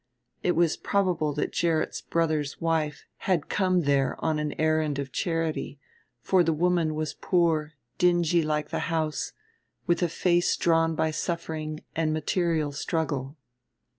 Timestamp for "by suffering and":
10.95-12.11